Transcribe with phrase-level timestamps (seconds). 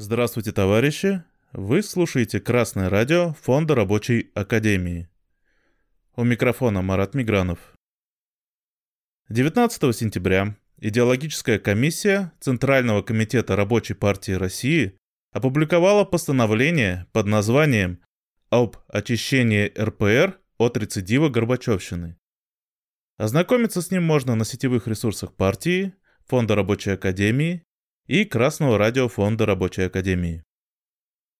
[0.00, 1.24] Здравствуйте, товарищи!
[1.52, 5.08] Вы слушаете Красное радио Фонда Рабочей Академии.
[6.14, 7.58] У микрофона Марат Мигранов.
[9.28, 14.96] 19 сентября идеологическая комиссия Центрального комитета Рабочей партии России
[15.32, 17.98] опубликовала постановление под названием
[18.50, 22.16] «Об очищении РПР от рецидива Горбачевщины».
[23.16, 25.92] Ознакомиться с ним можно на сетевых ресурсах партии,
[26.28, 27.64] Фонда Рабочей Академии
[28.08, 30.42] и Красного радио Фонда Рабочей Академии.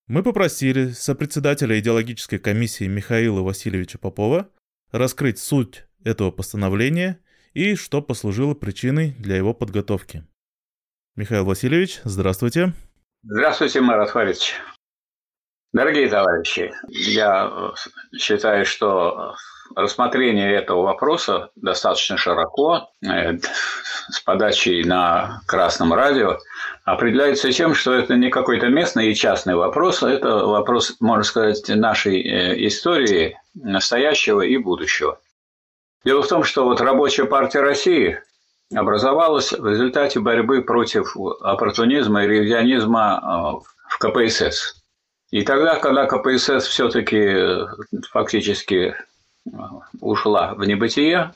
[0.07, 4.51] Мы попросили сопредседателя идеологической комиссии Михаила Васильевича Попова
[4.93, 7.21] раскрыть суть этого постановления
[7.55, 10.27] и что послужило причиной для его подготовки.
[11.17, 12.75] Михаил Васильевич, здравствуйте.
[13.23, 14.55] Здравствуйте, Марат Фаридович.
[15.73, 17.73] Дорогие товарищи, я
[18.19, 19.35] считаю, что
[19.75, 23.39] рассмотрение этого вопроса достаточно широко, э,
[24.11, 26.39] с подачей на Красном радио,
[26.85, 31.69] определяется тем, что это не какой-то местный и частный вопрос, а это вопрос, можно сказать,
[31.69, 35.21] нашей э, истории настоящего и будущего.
[36.05, 38.21] Дело в том, что вот Рабочая партия России
[38.75, 44.83] образовалась в результате борьбы против оппортунизма и ревизионизма э, в КПСС.
[45.31, 47.35] И тогда, когда КПСС все-таки
[48.11, 48.97] фактически
[50.01, 51.33] ушла в небытие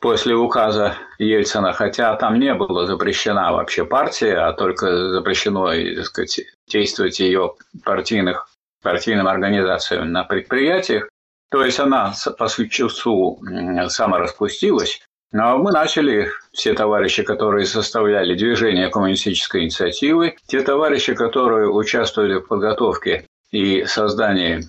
[0.00, 6.40] после указа Ельцина, хотя там не было запрещена вообще партия, а только запрещено так сказать,
[6.68, 8.48] действовать ее партийных,
[8.82, 11.08] партийным организациям на предприятиях.
[11.50, 13.40] То есть она по существу
[13.88, 15.00] самораспустилась,
[15.32, 22.46] но мы начали, все товарищи, которые составляли движение коммунистической инициативы, те товарищи, которые участвовали в
[22.46, 24.62] подготовке и создании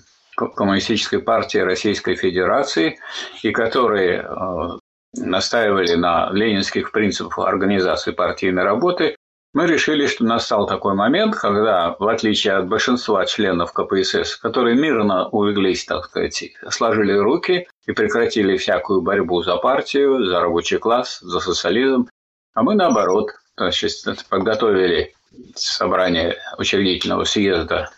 [0.46, 2.98] Коммунистической партии Российской Федерации
[3.42, 4.78] и которые э,
[5.16, 9.16] настаивали на ленинских принципах организации партийной работы,
[9.54, 15.28] мы решили, что настал такой момент, когда, в отличие от большинства членов КПСС, которые мирно
[15.28, 21.40] улеглись, так сказать, сложили руки и прекратили всякую борьбу за партию, за рабочий класс, за
[21.40, 22.08] социализм,
[22.54, 23.92] а мы наоборот, значит,
[24.28, 25.14] подготовили
[25.54, 27.90] собрание учредительного съезда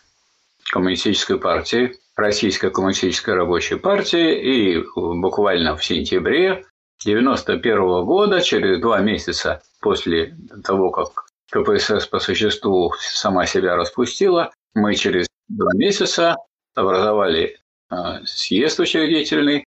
[0.71, 6.65] Коммунистической партии, Российской коммунистической рабочей партии, и буквально в сентябре
[7.05, 14.95] 1991 года, через два месяца после того, как КПСС по существу сама себя распустила, мы
[14.95, 16.37] через два месяца
[16.75, 19.65] образовали а, съезд учредительный,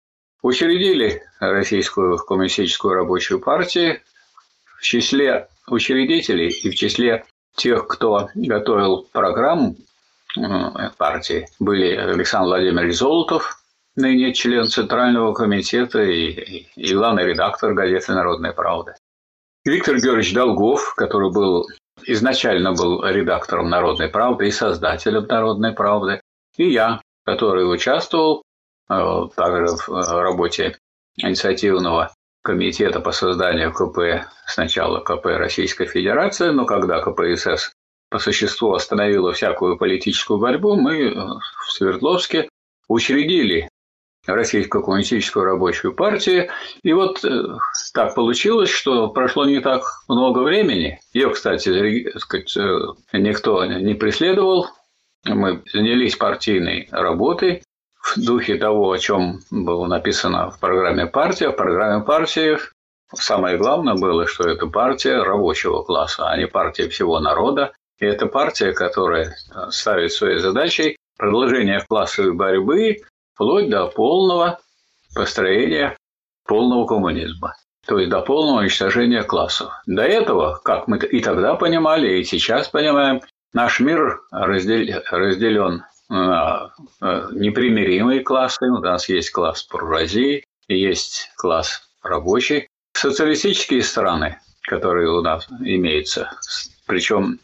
[0.43, 4.01] учредили Российскую коммунистическую рабочую партию
[4.79, 7.25] в числе учредителей и в числе
[7.57, 9.98] тех, кто готовил программу Э,
[10.97, 13.59] партии были Александр Владимирович Золотов,
[13.97, 18.95] ныне член Центрального комитета и, и главный редактор газеты «Народная правда».
[19.65, 21.67] Виктор Георгиевич Долгов, который был
[22.05, 26.21] изначально был редактором «Народной правды» и создателем «Народной правды»,
[26.57, 28.43] и я, который участвовал
[28.89, 30.79] э, также в э, работе
[31.17, 32.13] инициативного
[32.43, 37.73] комитета по созданию КП, сначала КП Российской Федерации, но когда КПСС
[38.11, 42.49] по существу остановила всякую политическую борьбу, мы э, в Свердловске
[42.89, 43.69] учредили
[44.27, 46.49] Российскую коммунистическую рабочую партию.
[46.83, 47.57] И вот э,
[47.95, 51.01] так получилось, что прошло не так много времени.
[51.15, 52.79] Ее, кстати, сказать, э,
[53.15, 54.69] никто не преследовал.
[55.25, 57.63] Мы занялись партийной работой
[58.03, 61.47] в духе того, о чем было написано в программе партии.
[61.47, 62.59] В программе партии
[63.15, 67.73] самое главное было, что это партия рабочего класса, а не партия всего народа.
[67.99, 72.99] И это партия, которая э, ставит своей задачей продолжение классовой борьбы
[73.35, 74.61] вплоть до полного
[75.15, 75.97] построения
[76.47, 77.55] полного коммунизма.
[77.87, 79.73] То есть до полного уничтожения классов.
[79.87, 83.21] До этого, как мы и тогда понимали, и сейчас понимаем,
[83.53, 88.67] наш мир разделен на э, непримиримые классы.
[88.67, 92.69] У нас есть класс буржуазии, есть класс рабочий.
[92.93, 96.31] Социалистические страны, которые у нас имеются,
[96.87, 97.39] причем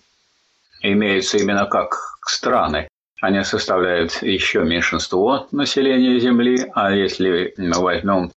[0.92, 1.96] имеются именно как
[2.26, 2.88] страны.
[3.20, 8.30] Они составляют еще меньшинство населения Земли, а если мы возьмем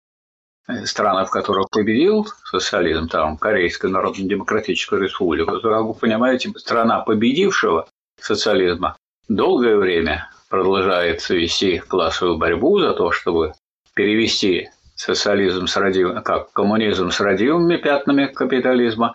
[0.85, 7.89] страны, в которых победил социализм, там Корейская Народно-Демократическая Республика, то, как вы понимаете, страна победившего
[8.21, 8.97] социализма
[9.29, 13.55] долгое время продолжает вести классовую борьбу за то, чтобы
[13.95, 16.23] перевести социализм с родив...
[16.23, 19.15] как коммунизм с родимыми пятнами капитализма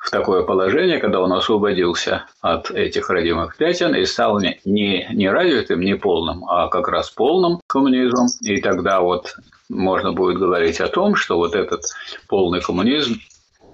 [0.00, 5.30] в такое положение, когда он освободился от этих родимых пятен и стал не, не, не
[5.30, 8.28] развитым, не полным, а как раз полным коммунизмом.
[8.40, 9.36] И тогда вот
[9.68, 11.82] можно будет говорить о том, что вот этот
[12.28, 13.20] полный коммунизм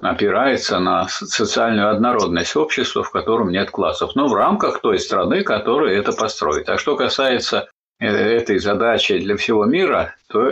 [0.01, 5.97] опирается на социальную однородность общества, в котором нет классов, но в рамках той страны, которая
[5.97, 6.69] это построит.
[6.69, 7.69] А что касается
[8.01, 10.51] э, этой задачи для всего мира, то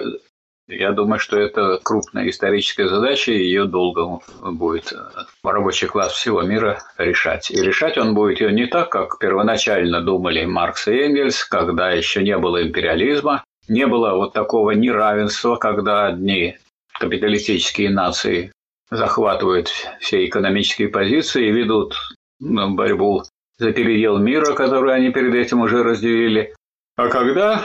[0.67, 4.97] я думаю, что это крупная историческая задача, и ее долго будет э,
[5.43, 7.51] рабочий класс всего мира решать.
[7.51, 12.23] И решать он будет ее не так, как первоначально думали Маркс и Энгельс, когда еще
[12.23, 16.57] не было империализма, не было вот такого неравенства, когда одни
[16.99, 18.53] капиталистические нации
[18.91, 19.69] захватывают
[20.01, 21.95] все экономические позиции и ведут
[22.41, 23.23] ну, борьбу
[23.59, 26.55] за передел мира, который они перед этим уже разделили.
[26.97, 27.63] А когда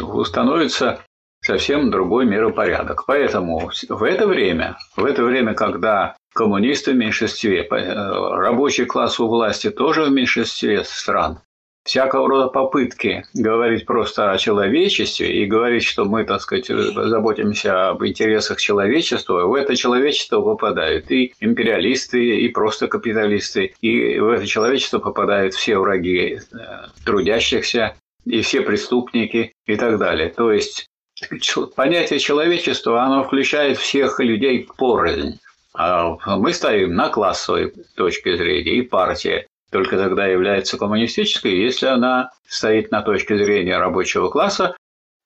[0.00, 1.00] установится
[1.42, 3.04] совсем другой миропорядок.
[3.06, 7.94] Поэтому в это время, в это время, когда коммунисты в меньшинстве, э,
[8.36, 11.40] рабочий класс у власти тоже в меньшинстве стран,
[11.84, 18.04] всякого рода попытки говорить просто о человечестве и говорить, что мы, так сказать, заботимся об
[18.04, 24.98] интересах человечества, в это человечество попадают и империалисты, и просто капиталисты, и в это человечество
[24.98, 26.38] попадают все враги э,
[27.04, 27.96] трудящихся,
[28.26, 30.28] и все преступники и так далее.
[30.28, 30.86] То есть
[31.74, 35.38] понятие человечества, оно включает всех людей порознь.
[35.72, 42.30] А мы стоим на классовой точке зрения, и партия только тогда является коммунистической, если она
[42.46, 44.76] стоит на точке зрения рабочего класса,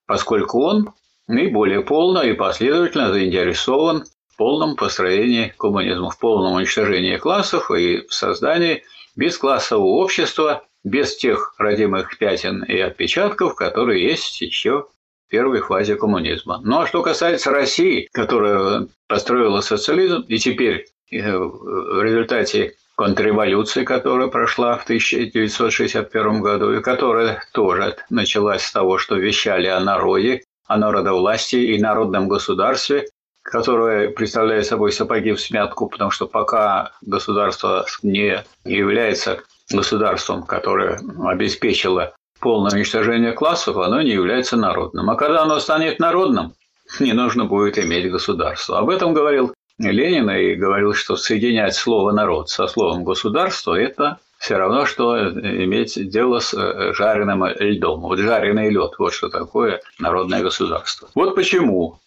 [0.05, 0.93] поскольку он
[1.27, 8.13] наиболее полно и последовательно заинтересован в полном построении коммунизма, в полном уничтожении классов и в
[8.13, 8.83] создании
[9.15, 14.85] бесклассового общества, без тех родимых пятен и отпечатков, которые есть еще
[15.35, 16.61] первой фазе коммунизма.
[16.63, 24.29] Ну а что касается России, которая построила социализм, и теперь э, в результате контрреволюции, которая
[24.29, 30.77] прошла в 1961 году, и которая тоже началась с того, что вещали о народе, о
[30.77, 33.09] народовластии и народном государстве,
[33.43, 42.15] которое представляет собой сапоги в смятку, потому что пока государство не является государством, которое обеспечило
[42.45, 45.09] полное уничтожение классов, оно не является народным.
[45.09, 46.53] А когда оно станет народным,
[46.99, 48.77] не нужно будет иметь государство.
[48.77, 54.57] Об этом говорил Ленин и говорил, что соединять слово «народ» со словом «государство»– это все
[54.57, 58.01] равно, что иметь дело с э, жареным льдом.
[58.01, 61.09] Вот жареный лед, вот что такое народное государство.
[61.15, 61.99] Вот почему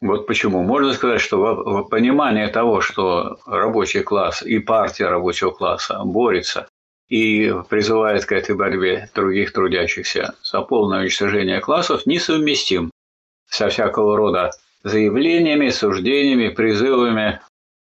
[0.00, 0.62] вот почему.
[0.62, 6.68] Можно сказать, что понимание того, что рабочий класс и партия рабочего класса борется
[7.08, 12.90] и призывает к этой борьбе других трудящихся за полное уничтожение классов, несовместим
[13.48, 14.50] со всякого рода
[14.84, 17.40] заявлениями, суждениями, призывами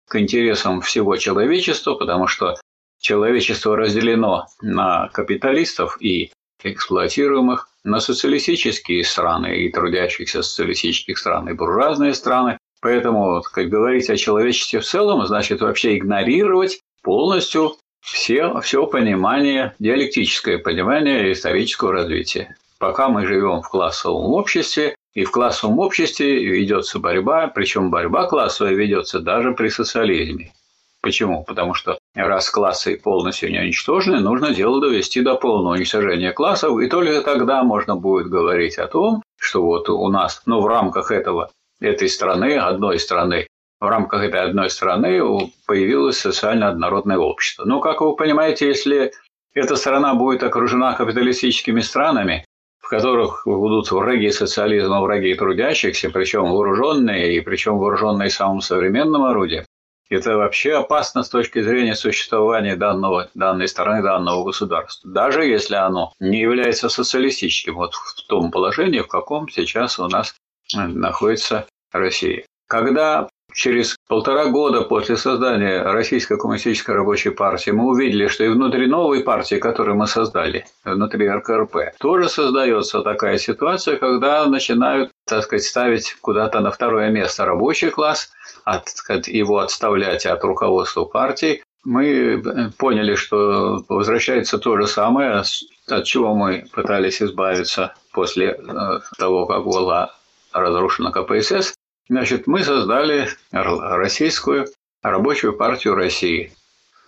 [0.08, 2.56] к интересам всего человечества, потому что
[3.00, 6.31] человечество разделено на капиталистов и
[6.62, 12.58] эксплуатируемых, на социалистические страны и трудящихся социалистических стран и буржуазные страны.
[12.81, 20.59] Поэтому, как говорить о человечестве в целом, значит вообще игнорировать полностью все, все понимание, диалектическое
[20.59, 22.57] понимание исторического развития.
[22.79, 28.75] Пока мы живем в классовом обществе, и в классовом обществе ведется борьба, причем борьба классовая
[28.75, 30.53] ведется даже при социализме.
[31.01, 31.45] Почему?
[31.45, 36.89] Потому что раз классы полностью не уничтожены, нужно дело довести до полного уничтожения классов, и
[36.89, 41.51] только тогда можно будет говорить о том, что вот у нас, ну, в рамках этого,
[41.81, 43.47] этой страны, одной страны,
[43.81, 45.20] в рамках этой одной страны
[45.67, 47.64] появилось социально однородное общество.
[47.64, 49.12] Но, как вы понимаете, если
[49.55, 52.45] эта страна будет окружена капиталистическими странами,
[52.78, 59.64] в которых будут враги социализма, враги трудящихся, причем вооруженные, и причем вооруженные самым современным орудием,
[60.09, 65.11] это вообще опасно с точки зрения существования данного, данной страны, данного государства.
[65.11, 70.37] Даже если оно не является социалистическим, вот в том положении, в каком сейчас у нас
[70.75, 72.45] находится Россия.
[72.68, 78.87] Когда через полтора года после создания Российской коммунистической рабочей партии мы увидели, что и внутри
[78.87, 85.65] новой партии, которую мы создали, внутри РКРП, тоже создается такая ситуация, когда начинают, так сказать,
[85.65, 88.31] ставить куда-то на второе место рабочий класс,
[88.65, 88.88] от,
[89.26, 95.45] его отставлять от руководства партии, мы поняли, что возвращается то же самое,
[95.88, 100.12] от чего мы пытались избавиться после э, того, как была
[100.53, 101.75] разрушена КПСС,
[102.09, 104.67] Значит, мы создали Российскую
[105.03, 106.53] рабочую партию России.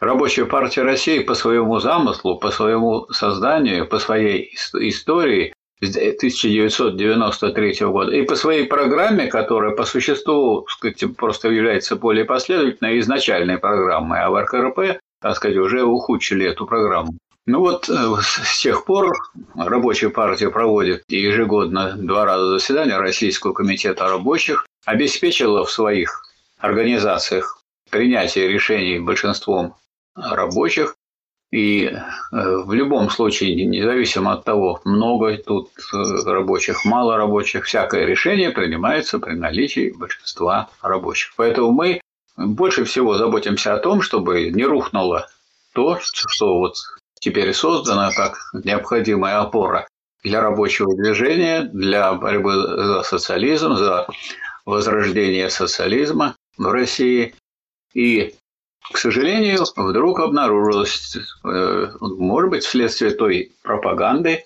[0.01, 8.13] Рабочая партия России по своему замыслу, по своему созданию, по своей истории с 1993 года
[8.13, 14.31] и по своей программе, которая по существу сказать, просто является более последовательной изначальной программой, а
[14.31, 17.15] в РКРП, так сказать, уже ухудшили эту программу.
[17.47, 19.17] Ну вот э, с тех пор
[19.57, 26.25] рабочая партия проводит ежегодно два раза заседания Российского комитета рабочих, обеспечила в своих
[26.59, 29.75] организациях принятия решений большинством
[30.15, 30.97] рабочих.
[31.51, 31.97] И э,
[32.33, 39.19] в любом случае, независимо от того, много тут э, рабочих, мало рабочих, всякое решение принимается
[39.19, 41.33] при наличии большинства рабочих.
[41.37, 42.01] Поэтому мы
[42.37, 45.29] больше всего заботимся о том, чтобы не рухнуло
[45.75, 46.77] то, что вот
[47.21, 49.87] теперь создано как необходимая опора
[50.23, 54.07] для рабочего движения, для борьбы за социализм, за
[54.69, 57.35] возрождение социализма в России.
[57.95, 58.35] И
[58.93, 64.45] к сожалению, вдруг обнаружилось, э, может быть, вследствие той пропаганды,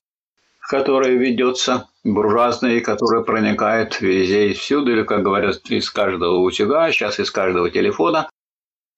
[0.60, 7.18] которая ведется, буржуазной, которая проникает везде и всюду, или, как говорят, из каждого утюга, сейчас
[7.18, 8.30] из каждого телефона,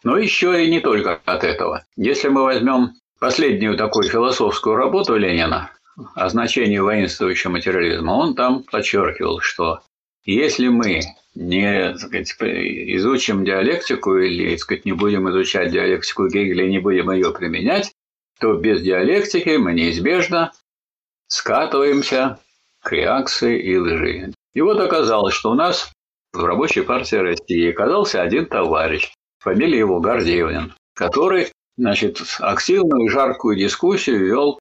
[0.02, 1.84] но еще и не только от этого.
[1.96, 5.70] Если мы возьмем последнюю такую философскую работу Ленина
[6.14, 9.80] о значении воинствующего материализма, он там подчеркивал, что
[10.24, 11.00] если мы
[11.34, 17.32] не сказать, изучим диалектику или сказать, не будем изучать диалектику Гегеля и не будем ее
[17.32, 17.92] применять,
[18.38, 20.52] то без диалектики мы неизбежно
[21.26, 22.38] скатываемся
[22.82, 24.32] к реакции и лжи.
[24.54, 25.90] И вот оказалось, что у нас
[26.32, 33.56] в Рабочей партии России оказался один товарищ, фамилия его Гордеевнин, который значит, активную и жаркую
[33.56, 34.58] дискуссию вел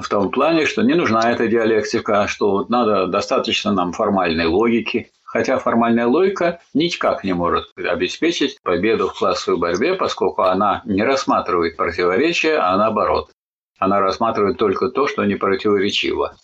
[0.00, 5.10] в том плане, что не нужна эта диалектика, что вот надо достаточно нам формальной логики,
[5.22, 11.76] хотя формальная логика никак не может обеспечить победу в классовой борьбе, поскольку она не рассматривает
[11.76, 13.30] противоречия, а наоборот.
[13.78, 16.36] Она рассматривает только то, что не противоречиво.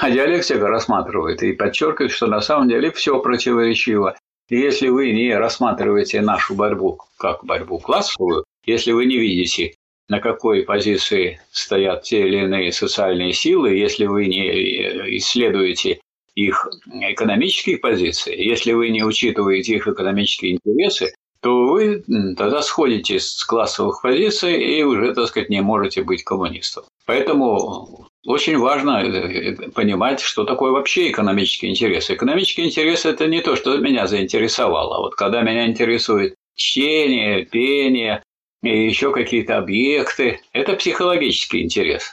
[0.00, 4.16] А диалектика рассматривает и подчеркивает, что на самом деле все противоречиво.
[4.48, 9.74] И если вы не рассматриваете нашу борьбу как борьбу классовую, если вы не видите,
[10.08, 16.00] на какой позиции стоят те или иные социальные силы, если вы не исследуете
[16.34, 22.02] их экономические позиции, если вы не учитываете их экономические интересы, то вы
[22.36, 26.84] тогда сходите с классовых позиций и уже, так сказать, не можете быть коммунистом.
[27.06, 32.14] Поэтому очень важно э, понимать, что такое вообще экономические интересы.
[32.14, 34.98] Экономические интересы– это не то, что меня заинтересовало.
[35.00, 38.22] Вот когда меня интересует чтение, пение
[38.62, 42.10] и еще какие-то объекты, это психологический интерес.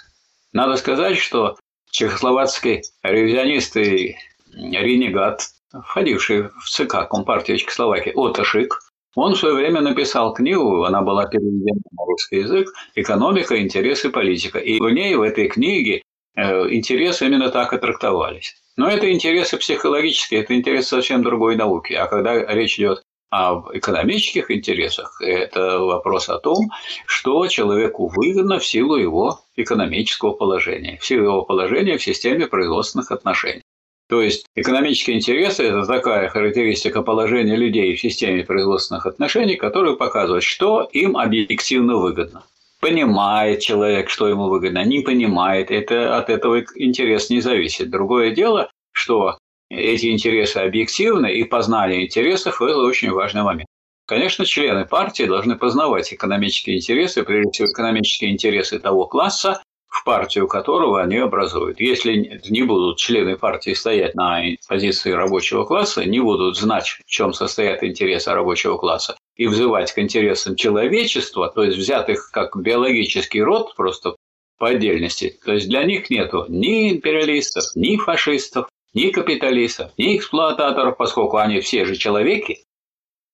[0.54, 1.58] Надо сказать, что
[1.92, 4.16] чехословацкий ревизионист и
[4.54, 8.80] ренегат, входивший в ЦК Компартии Чехословакии, Отошик,
[9.16, 14.60] он в свое время написал книгу, она была переведена на русский язык «Экономика, интересы, политика».
[14.60, 16.02] И в ней, в этой книге,
[16.36, 18.56] э, интересы именно так и трактовались.
[18.76, 21.94] Но это интересы психологические, это интересы совсем другой науки.
[21.94, 26.70] А когда речь идет об экономических интересах, это вопрос о том,
[27.06, 33.12] что человеку выгодно в силу его экономического положения, в силу его положения в системе производственных
[33.12, 33.62] отношений.
[34.08, 40.44] То есть экономические интересы– это такая характеристика положения людей в системе производственных отношений, которая показывает,
[40.44, 42.44] что им объективно выгодно.
[42.82, 47.90] Понимает человек, что ему выгодно, не понимает, это от этого интерес не зависит.
[47.90, 49.40] Другое дело, что
[49.70, 53.68] эти интересы объективны, и познание интересов– это очень важный момент.
[54.08, 60.48] Конечно, члены партии должны познавать экономические интересы, прежде всего экономические интересы того класса, в партию
[60.48, 61.80] которого они образуют.
[61.80, 67.34] Если не будут члены партии стоять на позиции рабочего класса, не будут знать, в чем
[67.34, 73.42] состоят интересы рабочего класса, и взывать к интересам человечества, то есть взять их как биологический
[73.42, 74.16] род просто
[74.60, 80.98] по отдельности, то есть для них нету ни империалистов, ни фашистов, ни капиталистов, ни эксплуататоров,
[80.98, 82.64] поскольку они все же человеки,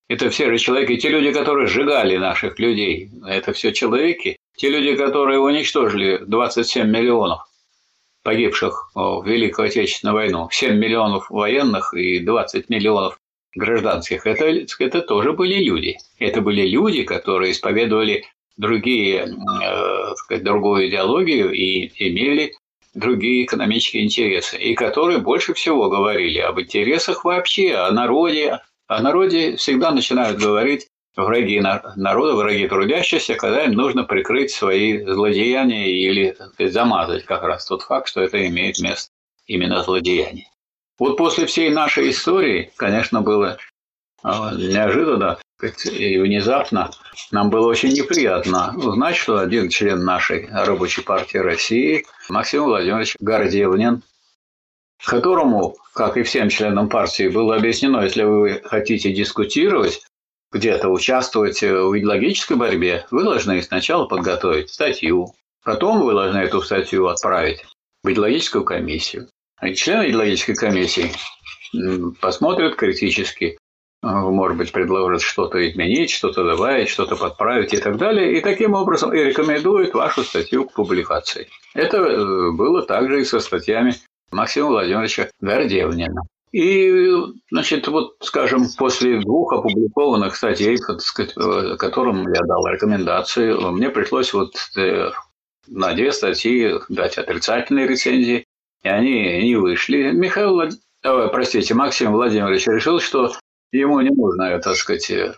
[0.09, 4.35] это все же человеки, те люди, которые сжигали наших людей, это все человеки.
[4.57, 7.47] Те люди, которые уничтожили 27 миллионов
[8.21, 13.17] погибших в Великую Отечественную войну, 7 миллионов военных и 20 миллионов
[13.55, 14.45] гражданских, это,
[14.79, 15.97] это тоже были люди.
[16.19, 18.25] Это были люди, которые исповедовали
[18.57, 22.53] другие, э, сказать, другую идеологию и имели
[22.93, 29.55] другие экономические интересы, и которые больше всего говорили об интересах вообще, о народе, о народе
[29.55, 37.25] всегда начинают говорить враги народа, враги трудящихся, когда им нужно прикрыть свои злодеяния или замазать
[37.25, 39.11] как раз тот факт, что это имеет место
[39.45, 40.47] именно злодеяние.
[40.99, 43.57] Вот после всей нашей истории, конечно, было
[44.23, 45.39] неожиданно
[45.85, 46.91] и внезапно
[47.31, 54.01] нам было очень неприятно узнать, что один член нашей рабочей партии России, Максим Владимирович Гордевнин,
[55.03, 60.01] которому, как и всем членам партии, было объяснено, если вы хотите дискутировать,
[60.51, 67.07] где-то участвовать в идеологической борьбе, вы должны сначала подготовить статью, потом вы должны эту статью
[67.07, 67.63] отправить
[68.03, 69.29] в идеологическую комиссию.
[69.61, 71.11] И члены идеологической комиссии
[72.19, 73.57] посмотрят критически
[74.01, 78.37] может быть, предложит что-то изменить, что-то добавить, что-то подправить и так далее.
[78.37, 81.47] И таким образом и рекомендует вашу статью к публикации.
[81.73, 83.93] Это э, было также и со статьями
[84.31, 86.23] Максима Владимировича Гордевнина.
[86.51, 87.11] И,
[87.49, 94.55] значит, вот, скажем, после двух опубликованных статей, э, которым я дал рекомендации, мне пришлось вот
[94.77, 95.11] э,
[95.67, 98.45] на две статьи дать отрицательные рецензии,
[98.81, 100.11] и они не вышли.
[100.11, 100.59] Михаил,
[101.03, 103.31] простите, Максим Владимирович решил, что
[103.71, 105.33] ему не нужно, так сказать, э,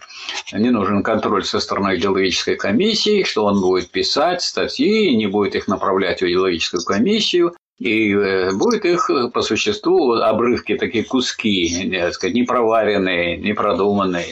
[0.53, 5.67] не нужен контроль со стороны идеологической комиссии, что он будет писать статьи, не будет их
[5.67, 12.13] направлять в идеологическую комиссию, и э, будет их э, по существу обрывки, такие куски, так
[12.13, 14.25] сказать, непроваренные, непродуманные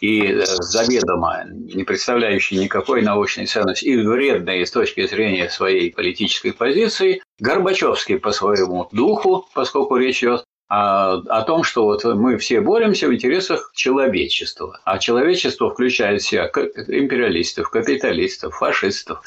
[0.00, 3.86] и заведомо не представляющие никакой научной ценности.
[3.86, 10.44] И вредные с точки зрения своей политической позиции, Горбачевский по своему духу, поскольку речь идет
[10.68, 14.80] о, о том, что вот мы все боремся в интересах человечества.
[14.84, 19.20] А человечество включает в себя империалистов, капиталистов, фашистов,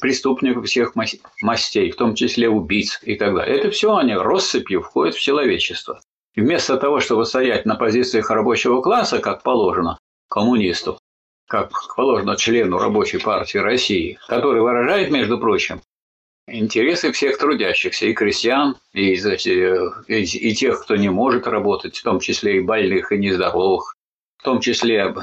[0.00, 0.94] преступников всех
[1.42, 3.58] мастей, в том числе убийц и так далее.
[3.58, 6.00] Это все они россыпью входят в человечество.
[6.34, 9.98] И вместо того, чтобы стоять на позициях рабочего класса, как положено
[10.28, 10.98] коммунисту,
[11.48, 15.80] как положено члену рабочей партии России, который выражает, между прочим,
[16.58, 22.20] интересы всех трудящихся, и крестьян, и, и, и тех, кто не может работать, в том
[22.20, 23.94] числе и больных, и нездоровых,
[24.38, 25.14] в том числе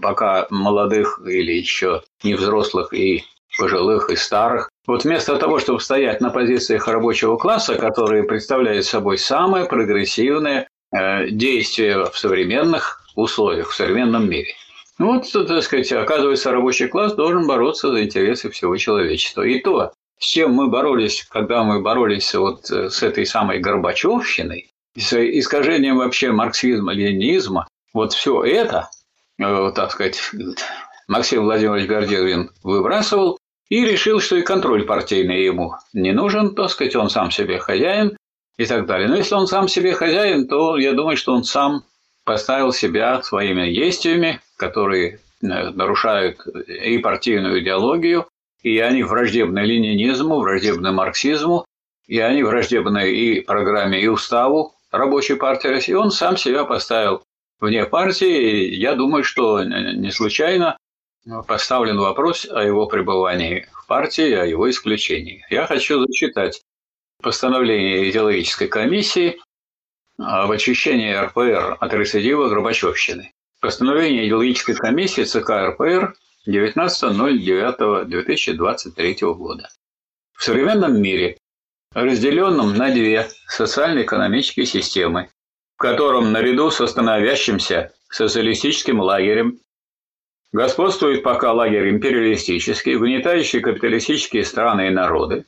[0.00, 3.24] пока молодых или еще не взрослых и
[3.58, 4.70] пожилых и старых.
[4.86, 11.28] Вот вместо того, чтобы стоять на позициях рабочего класса, которые представляют собой самое прогрессивное э,
[11.30, 14.54] действие в современных условиях, в современном мире.
[14.98, 19.42] Ну вот, так сказать, оказывается, рабочий класс должен бороться за интересы всего человечества.
[19.42, 24.70] И то, с чем мы боролись, когда мы боролись вот э, с этой самой Горбачевщиной,
[24.96, 28.88] с искажением вообще марксизма, ленинизма, вот все это,
[29.40, 30.20] э, так сказать,
[31.08, 33.36] Максим Владимирович Гордеевин выбрасывал
[33.68, 38.16] и решил, что и контроль партийный ему не нужен, так сказать, он сам себе хозяин
[38.58, 39.08] и так далее.
[39.08, 41.82] Но если он сам себе хозяин, то я думаю, что он сам
[42.22, 48.28] поставил себя своими действиями, которые э, нарушают и партийную идеологию,
[48.62, 51.64] и они враждебны ленинизму, враждебны марксизму,
[52.06, 55.94] и они враждебны и программе, и уставу Рабочей партии России.
[55.94, 57.24] Он сам себя поставил
[57.60, 60.76] вне партии, и я думаю, что не случайно
[61.46, 65.46] поставлен вопрос о его пребывании в партии, о его исключении.
[65.48, 66.60] Я хочу зачитать
[67.22, 69.38] постановление идеологической комиссии
[70.18, 73.32] об очищении РПР от рецидива Горбачевщины.
[73.60, 76.14] Постановление идеологической комиссии ЦК РПР
[76.48, 79.68] 19.09.2023 года.
[80.36, 81.38] В современном мире,
[81.94, 85.28] разделенном на две социально-экономические системы,
[85.76, 89.60] в котором наряду с становящимся социалистическим лагерем
[90.52, 95.44] господствует пока лагерь империалистический, угнетающий капиталистические страны и народы,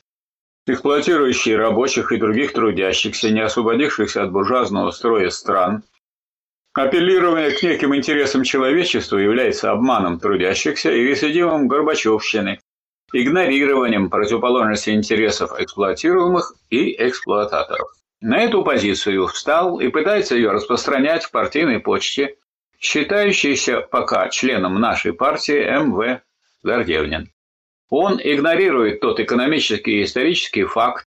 [0.65, 5.83] эксплуатирующие рабочих и других трудящихся, не освободившихся от буржуазного строя стран–
[6.75, 12.59] Апеллирование к неким интересам человечества является обманом трудящихся и рецидивом Горбачевщины,
[13.13, 17.87] игнорированием противоположности интересов эксплуатируемых и эксплуататоров.
[18.19, 22.35] На эту позицию встал и пытается ее распространять в партийной почте,
[22.77, 26.21] считающийся пока членом нашей партии М.В.
[26.61, 27.31] Гордевнин.
[27.89, 31.05] Он игнорирует тот экономический и исторический факт,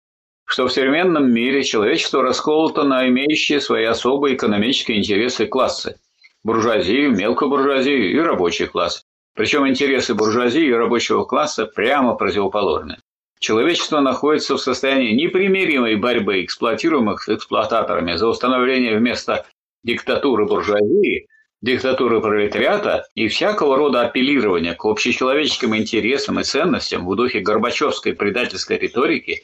[0.45, 5.99] что в современном мире человечество расколото на имеющие свои особые экономические интересы классы–
[6.43, 9.03] буржуазию, мелкую буржуазию и рабочий класс.
[9.35, 12.97] Причем интересы буржуазии и рабочего класса прямо противоположны.
[13.39, 19.45] Человечество находится в состоянии непримиримой борьбы эксплуатируемых с эксплуататорами за установление вместо
[19.83, 21.27] диктатуры буржуазии
[21.61, 28.77] диктатуры пролетариата и всякого рода апеллирования к общечеловеческим интересам и ценностям в духе горбачевской предательской
[28.77, 29.43] риторики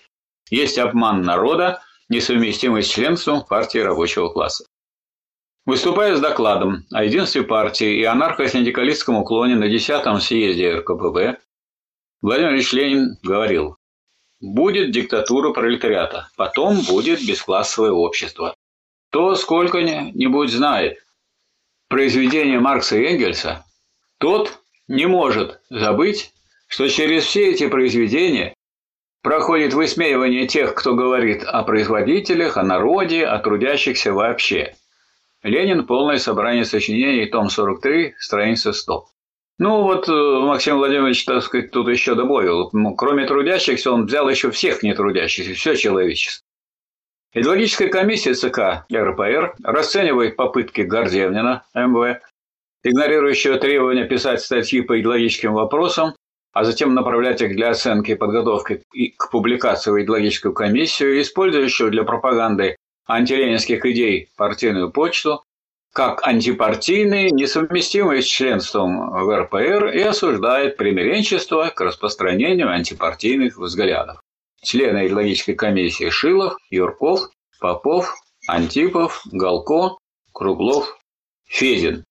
[0.52, 4.66] есть обман народа, несовместимый с членством партии рабочего класса.
[5.66, 11.40] Выступая с докладом о единстве партии и анархо-синдикалистском уклоне на 10-м съезде РКПБ,
[12.22, 13.78] Владимир Ильич Ленин говорил,
[14.40, 18.56] будет диктатура пролетариата, потом будет бесклассовое общество.
[19.10, 20.98] Кто сколько-нибудь знает
[21.88, 23.66] произведение Маркса и Энгельса,
[24.18, 26.34] тот не может забыть,
[26.68, 28.56] что через все эти произведения
[29.22, 34.76] проходит высмеивание тех, кто говорит о производителях, о народе, о трудящихся вообще.
[35.44, 35.86] Ленин.
[35.86, 39.06] Полное собрание сочинений, том 43, страница 100.
[39.58, 42.70] Ну вот э, Максим Владимирович, так сказать, тут еще добавил.
[42.74, 46.46] Ну, кроме трудящихся, он взял еще всех нетрудящихся, все человечество.
[47.34, 52.20] Идеологическая комиссия ЦК РПР расценивает попытки Гордевнина МВ,
[52.84, 56.14] игнорирующего требования писать статьи по идеологическим вопросам,
[56.54, 58.84] а затем направлять их для оценки и подготовки
[59.18, 62.76] к публикации в идеологическую комиссию, использующего для пропаганды
[63.08, 65.44] антиленинских идей партийную почту,
[65.94, 74.22] как антипартийные, несовместимые с членством в РПР и осуждает примиренчество к распространению антипартийных взглядов
[74.62, 78.16] члены идеологической комиссии Шилов, Юрков, Попов,
[78.48, 79.98] Антипов, Галко,
[80.34, 80.98] Круглов,
[81.46, 82.06] Федин.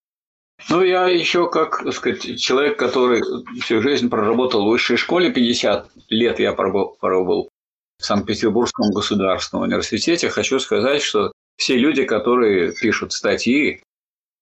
[0.69, 3.21] Ну, я еще, как так сказать, человек, который
[3.61, 7.49] всю жизнь проработал в высшей школе, 50 лет я пробовал
[7.97, 13.83] в Санкт-Петербургском государственном университете, хочу сказать, что все люди, которые пишут статьи,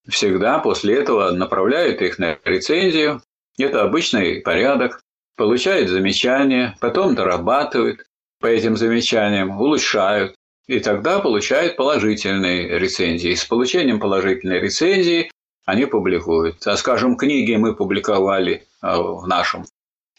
[0.08, 3.22] всегда после этого направляют их на рецензию.
[3.58, 5.02] Это обычный порядок
[5.36, 8.06] получают замечания, потом дорабатывают
[8.40, 10.36] по этим замечаниям, улучшают,
[10.68, 13.34] и тогда получают положительные рецензии.
[13.34, 15.30] С получением положительной рецензии
[15.70, 16.66] они публикуют.
[16.66, 19.66] А, скажем, книги мы публиковали а, в нашем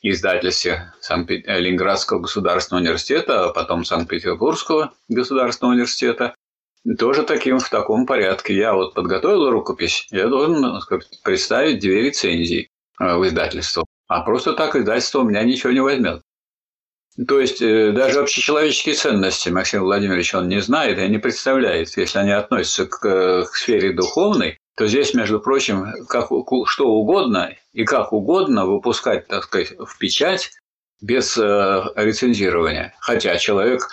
[0.00, 6.34] издательстве Санкт Ленинградского государственного университета, а потом Санкт-Петербургского государственного университета.
[6.98, 8.54] Тоже таким, в таком порядке.
[8.54, 13.84] Я вот подготовил рукопись, я должен сказать, представить две рецензии а, в издательство.
[14.06, 16.22] А просто так издательство у меня ничего не возьмет.
[17.28, 21.96] То есть э, даже общечеловеческие ценности Максим Владимирович он не знает и не представляет.
[21.96, 23.00] Если они относятся к,
[23.44, 26.30] к сфере духовной, то здесь, между прочим, как,
[26.64, 30.52] что угодно и как угодно выпускать, так сказать, в печать
[31.02, 32.94] без э, рецензирования.
[32.98, 33.86] Хотя человек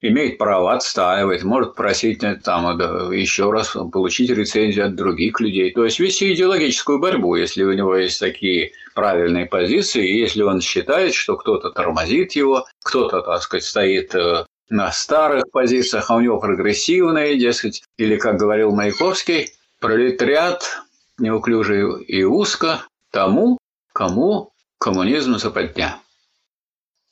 [0.00, 2.64] имеет право отстаивать, может просить э, там
[3.12, 5.74] еще раз получить рецензию от других людей.
[5.74, 10.62] То есть вести идеологическую борьбу, если у него есть такие правильные позиции, и если он
[10.62, 16.20] считает, что кто-то тормозит его, кто-то, так сказать, стоит э, на старых позициях, а у
[16.20, 19.50] него прогрессивные, дескать, или, как говорил Маяковский,
[19.80, 20.82] пролетариат
[21.18, 23.58] неуклюжий и узко тому,
[23.92, 25.98] кому коммунизм западня.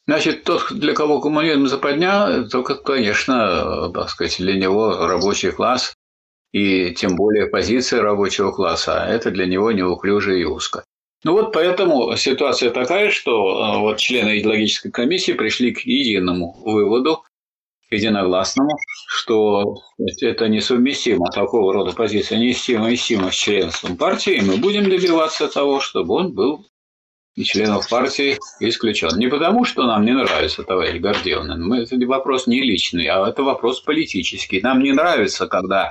[0.07, 5.95] Значит, тот, для кого коммунизм западня, только, конечно, так сказать, для него рабочий класс
[6.53, 10.85] и тем более позиция рабочего класса, а это для него неуклюже и узко.
[11.25, 17.25] Ну вот поэтому ситуация такая, что э, вот члены идеологической комиссии пришли к единому выводу,
[17.91, 18.77] единогласному,
[19.09, 19.77] что
[20.21, 26.15] это несовместимо, такого рода позиция несовместима с членством партии, и мы будем добиваться того, чтобы
[26.15, 26.67] он был
[27.35, 29.17] и членов партии исключен.
[29.17, 31.79] Не потому, что нам не нравится товарищ Гордеевна.
[31.81, 34.61] Это вопрос не личный, а это вопрос политический.
[34.61, 35.89] Нам не нравится, когда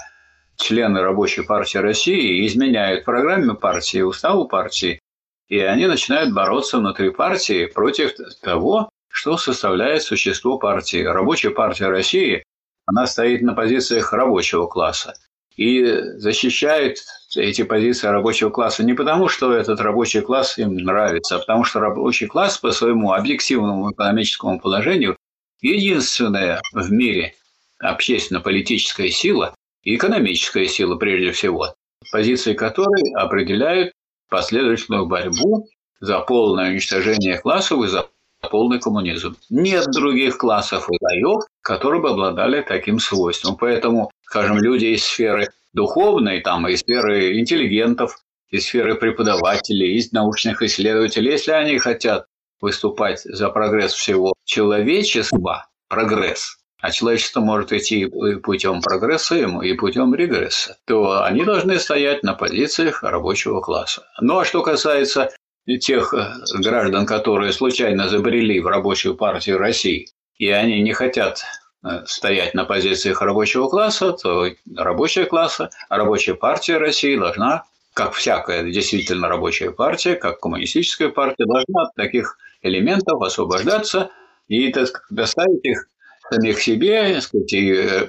[0.57, 4.99] члены Рабочей партии России изменяют программе партии, уставу партии,
[5.47, 11.03] и они начинают бороться внутри партии против того, что составляет существо партии.
[11.03, 12.43] Рабочая партия России,
[12.85, 15.15] она стоит на позициях рабочего класса
[15.55, 15.83] и
[16.17, 16.99] защищает
[17.35, 21.79] эти позиции рабочего класса не потому, что этот рабочий класс им нравится, а потому что
[21.79, 25.17] рабочий класс по своему объективному экономическому положению
[25.61, 27.33] единственная в мире
[27.79, 31.73] общественно-политическая сила и экономическая сила прежде всего,
[32.11, 33.93] позиции которой определяют
[34.29, 35.67] последовательную борьбу
[35.99, 38.07] за полное уничтожение классов и за
[38.47, 39.35] полный коммунизм.
[39.49, 43.55] Нет других классов и слоев, которые бы обладали таким свойством.
[43.57, 48.17] Поэтому, скажем, люди из сферы духовной, там, из сферы интеллигентов,
[48.49, 52.25] из сферы преподавателей, из научных исследователей, если они хотят
[52.61, 60.13] выступать за прогресс всего человечества, прогресс, а человечество может идти и путем прогресса и путем
[60.13, 64.07] регресса, то они должны стоять на позициях рабочего класса.
[64.21, 65.29] Ну а что касается
[65.75, 71.43] тех э, граждан, которые случайно забрели в рабочую партию России, и они не хотят
[71.83, 78.63] э, стоять на позициях рабочего класса, то рабочая класса, рабочая партия России должна, как всякая
[78.63, 84.11] действительно рабочая партия, как коммунистическая партия, должна от таких элементов освобождаться
[84.47, 84.73] и
[85.09, 85.87] доставить их
[86.29, 88.07] самих себе, сказать, и, э,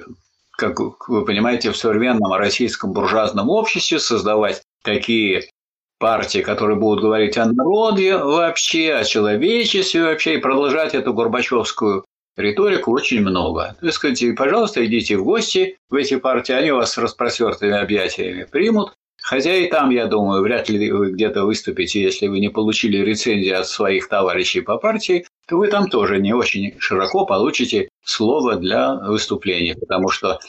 [0.51, 5.49] как вы понимаете, в современном российском буржуазном обществе создавать такие
[5.99, 12.05] партии, которые будут говорить о народе вообще, о человечестве вообще, и продолжать эту горбачевскую
[12.37, 13.75] риторику очень много.
[13.79, 18.47] То есть, сказать, пожалуйста, идите в гости в эти партии, они вас с распростертыми объятиями
[18.49, 18.93] примут.
[19.21, 23.51] Хотя и там, я думаю, вряд ли вы где-то выступите, если вы не получили рецензии
[23.51, 28.95] от своих товарищей по партии, то вы там тоже не очень широко получите слово для
[28.95, 30.39] выступления, потому что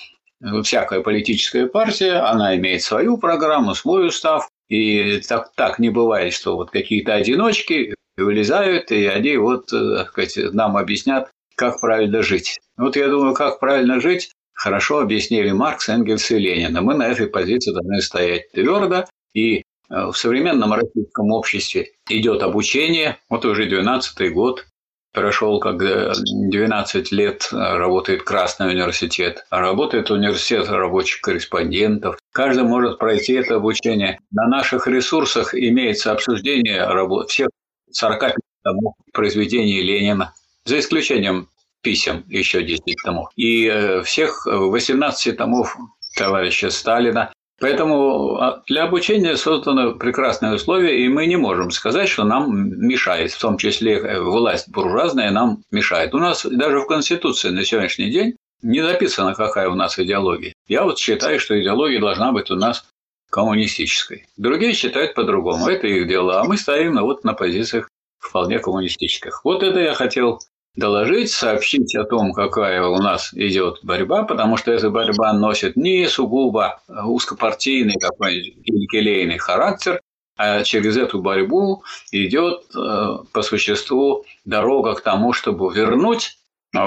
[0.63, 6.57] всякая политическая партия, она имеет свою программу, свой устав, и так, так не бывает, что
[6.57, 12.59] вот какие-то одиночки вылезают, и они вот, так сказать, нам объяснят, как правильно жить.
[12.77, 16.77] Вот я думаю, как правильно жить, хорошо объяснили Маркс, Энгельс и Ленин.
[16.77, 19.07] И мы на этой позиции должны стоять твердо.
[19.35, 24.67] И э, в современном российском обществе идет обучение, вот уже 12 год,
[25.13, 32.17] прошел, когда 12 лет работает Красный университет, работает университет рабочих корреспондентов.
[32.33, 34.19] Каждый может пройти это обучение.
[34.31, 37.49] На наших ресурсах имеется обсуждение работ всех
[37.93, 41.49] 45 томов произведений Ленина, за исключением
[41.83, 45.77] писем, еще 10 томов, и э, всех 18 томов
[46.17, 47.33] товарища Сталина.
[47.61, 53.33] Поэтому а, для обучения созданы прекрасные условия, и мы не можем сказать, что нам мешает,
[53.33, 56.15] в том числе э, власть буржуазная нам мешает.
[56.15, 60.55] У нас даже в Конституции на сегодняшний день не написано, какая у нас идеология.
[60.69, 62.87] Я вот считаю, что идеология должна быть у нас
[63.31, 64.27] коммунистической.
[64.39, 65.69] Другие считают по-другому.
[65.69, 66.41] Это их дело.
[66.41, 69.45] А мы стоим вот на позициях вполне коммунистических.
[69.45, 70.41] Вот это я хотел
[70.77, 76.07] доложить, сообщить о том, какая у нас идет борьба, потому что эта борьба носит не
[76.07, 80.01] сугубо узкопартийный какой-нибудь келейный характер,
[80.43, 86.39] а через эту борьбу идет э, по существу дорога к тому, чтобы вернуть
[86.75, 86.79] э,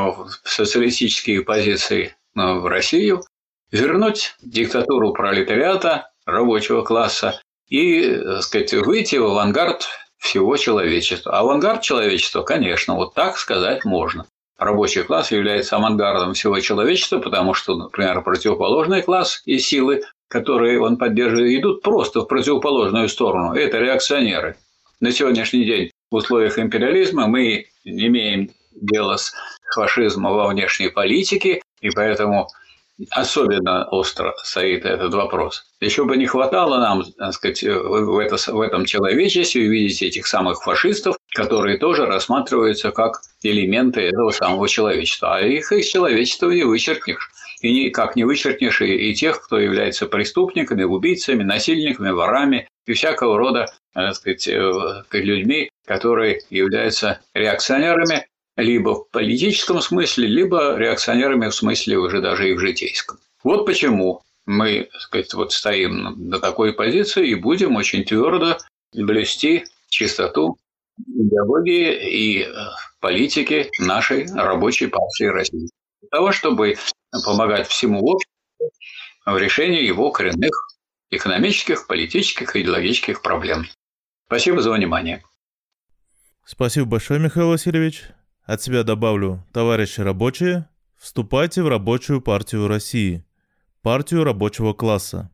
[0.44, 3.22] социалистические позиции э, в Россию,
[3.72, 9.88] вернуть диктатуру пролетариата, рабочего класса и, так сказать, выйти в авангард
[10.24, 11.38] всего человечества.
[11.38, 14.26] Авангард человечества, конечно, вот так сказать можно.
[14.58, 20.96] Рабочий класс является авангардом всего человечества, потому что, например, противоположный класс и силы, которые он
[20.96, 23.54] поддерживает, идут просто в противоположную сторону.
[23.54, 24.56] Это реакционеры.
[25.02, 29.34] На сегодняшний день в условиях империализма мы имеем дело с
[29.76, 32.48] фашизмом во внешней политике, и поэтому
[33.12, 35.66] особенно остро стоит этот вопрос.
[35.80, 40.62] Еще бы не хватало нам, так сказать, в, это, в этом человечестве увидеть этих самых
[40.64, 45.38] фашистов, которые тоже рассматриваются как элементы этого самого человечества.
[45.38, 47.30] А их из человечества не вычеркнешь.
[47.62, 53.38] И никак не вычеркнешь и, и тех, кто является преступниками, убийцами, насильниками, ворами и всякого
[53.38, 61.56] рода так сказать, э, людьми, которые являются реакционерами либо в политическом смысле, либо реакционерами в
[61.56, 63.18] смысле уже даже и в житейском.
[63.44, 68.58] Вот почему мы так сказать, вот стоим на такой позиции и будем очень твердо
[68.94, 70.58] блюсти чистоту
[70.98, 72.52] идеологии и э,
[73.00, 75.70] политики нашей рабочей партии России.
[76.02, 76.76] Для того, чтобы
[77.26, 78.72] помогать всему обществу
[79.26, 80.52] в решении его коренных
[81.10, 83.68] экономических, политических и идеологических проблем.
[84.28, 85.24] Спасибо за внимание.
[86.46, 88.04] Спасибо большое, Михаил Васильевич.
[88.46, 90.68] От себя добавлю, товарищи рабочие,
[91.00, 93.24] вступайте в рабочую партию России,
[93.82, 95.32] партию рабочего класса.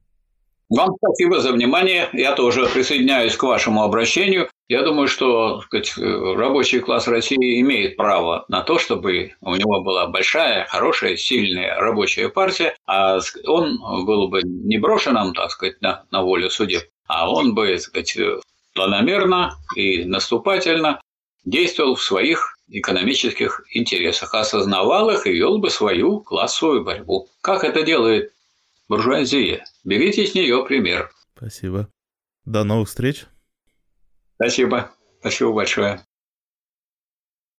[0.70, 2.10] Вам спасибо за внимание.
[2.14, 4.48] Я тоже присоединяюсь к вашему обращению.
[4.68, 10.06] Я думаю, что сказать, рабочий класс России имеет право на то, чтобы у него была
[10.06, 13.18] большая, хорошая, сильная рабочая партия, а
[13.48, 17.82] он был бы не брошенным, так сказать, на, на волю судеб, а он бы, так
[17.82, 18.18] сказать,
[18.76, 21.02] планомерно и наступательно
[21.44, 27.28] действовал в своих экономических интересах, осознавал их и вел бы свою классовую борьбу.
[27.42, 28.34] Как это делает
[28.88, 29.66] буржуазия?
[29.84, 31.12] Берите с нее пример.
[31.36, 31.88] Спасибо.
[32.46, 33.26] До новых встреч.
[34.36, 34.92] Спасибо.
[35.20, 36.06] Спасибо большое.